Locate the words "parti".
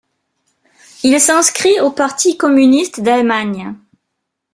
1.91-2.35